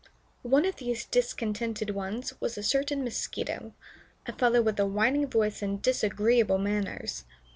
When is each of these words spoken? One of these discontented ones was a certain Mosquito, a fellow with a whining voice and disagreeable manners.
One 0.41 0.65
of 0.65 0.77
these 0.77 1.05
discontented 1.05 1.91
ones 1.91 2.33
was 2.41 2.57
a 2.57 2.63
certain 2.63 3.03
Mosquito, 3.03 3.75
a 4.25 4.33
fellow 4.33 4.63
with 4.63 4.79
a 4.79 4.87
whining 4.87 5.27
voice 5.27 5.61
and 5.61 5.79
disagreeable 5.79 6.57
manners. 6.57 7.23